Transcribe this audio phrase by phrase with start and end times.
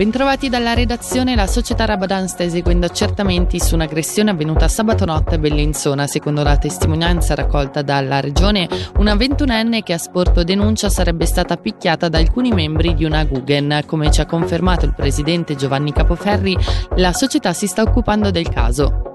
[0.00, 5.38] Bentrovati dalla redazione, la società Rabadan sta eseguendo accertamenti su un'aggressione avvenuta sabato notte a
[5.38, 6.06] Bellinzona.
[6.06, 8.66] Secondo la testimonianza raccolta dalla regione,
[8.96, 13.82] una ventunenne che ha sporto denuncia sarebbe stata picchiata da alcuni membri di una Guggen.
[13.84, 16.56] Come ci ha confermato il presidente Giovanni Capoferri,
[16.96, 19.09] la società si sta occupando del caso.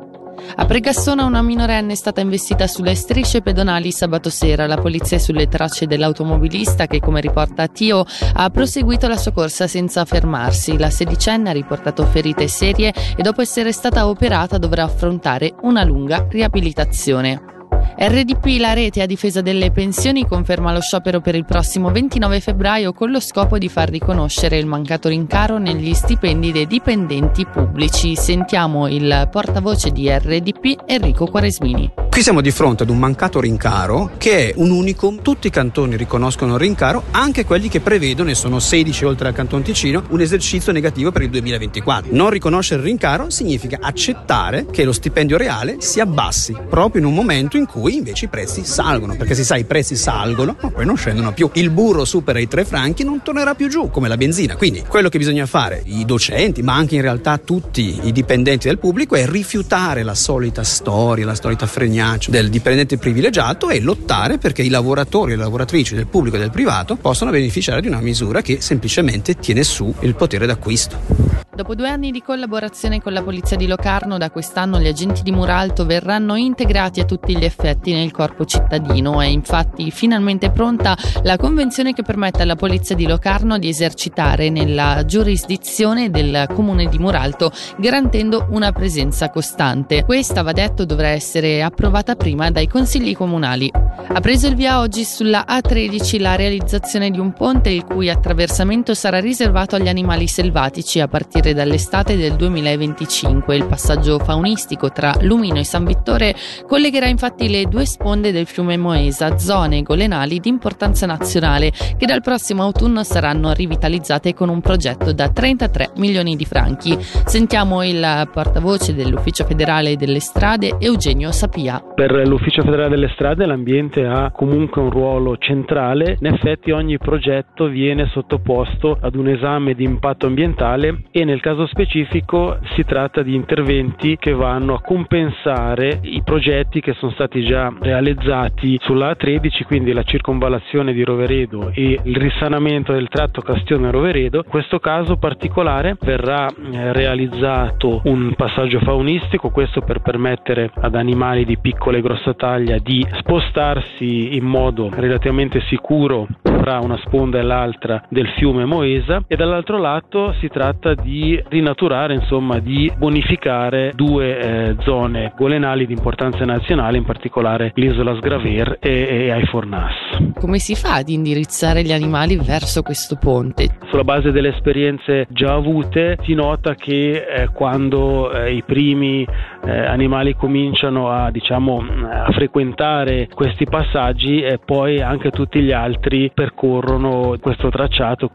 [0.58, 4.68] A Pregassona una minorenne è stata investita sulle strisce pedonali sabato sera.
[4.68, 9.68] La polizia è sulle tracce dell'automobilista che, come riporta Tio, ha proseguito la sua corsa
[9.68, 10.78] senza fermarsi.
[10.78, 16.28] La sedicenne ha riportato ferite serie e dopo essere stata operata dovrà affrontare una lunga
[16.30, 17.55] riabilitazione.
[17.98, 22.92] RDP, la rete a difesa delle pensioni, conferma lo sciopero per il prossimo 29 febbraio
[22.92, 28.16] con lo scopo di far riconoscere il mancato rincaro negli stipendi dei dipendenti pubblici.
[28.18, 32.05] Sentiamo il portavoce di RDP, Enrico Quaresmini.
[32.16, 35.98] Qui siamo di fronte ad un mancato rincaro che è un unicum, tutti i cantoni
[35.98, 40.22] riconoscono il rincaro, anche quelli che prevedono, e sono 16 oltre al Canton Ticino, un
[40.22, 42.16] esercizio negativo per il 2024.
[42.16, 47.14] Non riconoscere il rincaro significa accettare che lo stipendio reale si abbassi, proprio in un
[47.14, 50.86] momento in cui invece i prezzi salgono, perché si sa i prezzi salgono, ma poi
[50.86, 51.50] non scendono più.
[51.56, 54.56] Il burro supera i 3 franchi, non tornerà più giù come la benzina.
[54.56, 58.80] Quindi quello che bisogna fare, i docenti, ma anche in realtà tutti i dipendenti del
[58.80, 64.62] pubblico, è rifiutare la solita storia, la solita fregnata del dipendente privilegiato e lottare perché
[64.62, 68.42] i lavoratori e le lavoratrici del pubblico e del privato possano beneficiare di una misura
[68.42, 71.45] che semplicemente tiene su il potere d'acquisto.
[71.56, 75.32] Dopo due anni di collaborazione con la Polizia di Locarno, da quest'anno gli agenti di
[75.32, 79.22] Muralto verranno integrati a tutti gli effetti nel corpo cittadino.
[79.22, 85.06] È infatti finalmente pronta la convenzione che permette alla Polizia di Locarno di esercitare nella
[85.06, 90.04] giurisdizione del comune di Muralto, garantendo una presenza costante.
[90.04, 93.72] Questa, va detto, dovrà essere approvata prima dai consigli comunali.
[94.08, 98.94] Ha preso il via oggi sulla A13 la realizzazione di un ponte il cui attraversamento
[98.94, 103.56] sarà riservato agli animali selvatici a partire partire dall'estate del 2025.
[103.56, 106.34] Il passaggio faunistico tra Lumino e San Vittore
[106.66, 112.22] collegherà infatti le due sponde del fiume Moesa, zone golenali di importanza nazionale, che dal
[112.22, 116.98] prossimo autunno saranno rivitalizzate con un progetto da 33 milioni di franchi.
[117.00, 121.82] Sentiamo il portavoce dell'Ufficio federale delle strade, Eugenio Sapia.
[121.94, 126.18] Per l'Ufficio federale delle strade l'ambiente ha comunque un ruolo centrale.
[126.20, 131.44] In effetti ogni progetto viene sottoposto ad un esame di impatto ambientale e nel nel
[131.44, 137.44] caso specifico si tratta di interventi che vanno a compensare i progetti che sono stati
[137.44, 144.44] già realizzati sulla A13, quindi la circonvallazione di Roveredo e il risanamento del tratto Castione-Roveredo.
[144.46, 151.44] In questo caso particolare verrà eh, realizzato un passaggio faunistico, questo per permettere ad animali
[151.44, 156.28] di piccola e grossa taglia di spostarsi in modo relativamente sicuro
[156.66, 162.16] tra una sponda e l'altra del fiume Moesa e dall'altro lato si tratta di rinaturare,
[162.16, 169.08] insomma, di bonificare due eh, zone golenali di importanza nazionale, in particolare l'isola Sgraver e,
[169.08, 169.94] e Aifornas.
[170.40, 173.78] Come si fa ad indirizzare gli animali verso questo ponte?
[173.90, 179.24] Sulla base delle esperienze già avute si nota che eh, quando eh, i primi
[179.66, 186.32] eh, animali cominciano a, diciamo, a frequentare questi passaggi e poi anche tutti gli altri
[186.56, 188.32] percorrono questo tracciato.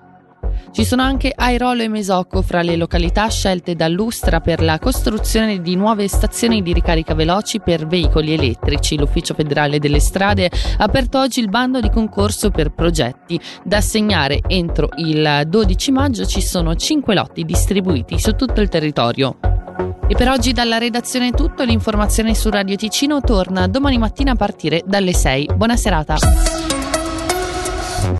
[0.72, 5.74] Ci sono anche Airolo e Mesocco fra le località scelte dall'Ustra per la costruzione di
[5.74, 8.96] nuove stazioni di ricarica veloci per veicoli elettrici.
[8.96, 13.40] L'Ufficio federale delle strade ha aperto oggi il bando di concorso per progetti.
[13.64, 19.38] Da assegnare entro il 12 maggio ci sono 5 lotti distribuiti su tutto il territorio.
[20.08, 24.36] E per oggi dalla redazione è tutto, l'informazione su Radio Ticino torna domani mattina a
[24.36, 25.50] partire dalle 6.
[25.54, 26.79] Buona serata.